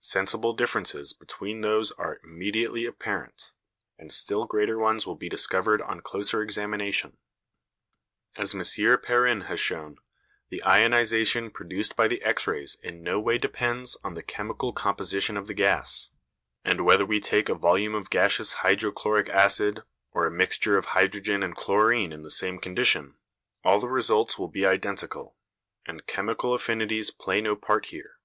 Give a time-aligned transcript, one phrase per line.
[0.00, 3.52] Sensible differences between those are immediately apparent,
[3.98, 7.18] and still greater ones will be discovered on closer examination.
[8.34, 8.62] As M.
[9.02, 9.98] Perrin has shown,
[10.48, 15.36] the ionisation produced by the X rays in no way depends on the chemical composition
[15.36, 16.08] of the gas;
[16.64, 19.82] and whether we take a volume of gaseous hydrochloric acid
[20.12, 23.18] or a mixture of hydrogen and chlorine in the same condition,
[23.64, 25.36] all the results will be identical:
[25.84, 28.18] and chemical affinities play no part here.